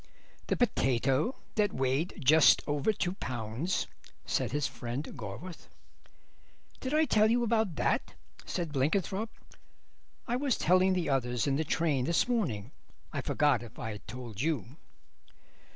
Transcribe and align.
"The 0.47 0.57
potato 0.57 1.35
that 1.53 1.73
weighed 1.73 2.19
just 2.25 2.63
over 2.65 2.91
two 2.91 3.13
pounds," 3.13 3.85
said 4.25 4.51
his 4.51 4.65
friend 4.65 5.03
Gorworth. 5.15 5.69
"Did 6.79 6.91
I 6.91 7.05
tell 7.05 7.29
you 7.29 7.43
about 7.43 7.75
that?" 7.75 8.15
said 8.43 8.71
Blenkinthrope; 8.73 9.29
"I 10.27 10.37
was 10.37 10.57
telling 10.57 10.93
the 10.93 11.09
others 11.09 11.45
in 11.45 11.55
the 11.55 11.63
train 11.63 12.05
this 12.05 12.27
morning. 12.27 12.71
I 13.13 13.21
forgot 13.21 13.61
if 13.61 13.77
I'd 13.77 14.07
told 14.07 14.41
you." 14.41 14.77